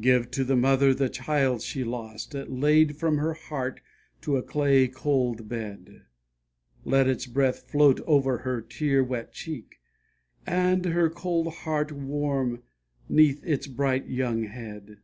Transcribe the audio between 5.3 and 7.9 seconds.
bed; Let its breath